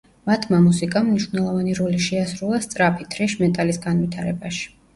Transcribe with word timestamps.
მათმა 0.27 0.61
მუსიკამ 0.61 1.05
მნიშვნელოვანი 1.09 1.75
როლი 1.81 2.01
შეასრულა 2.07 2.63
სწრაფი, 2.65 3.07
თრეშ 3.15 3.39
მეტალის 3.45 3.83
განვითარებაში. 3.87 4.69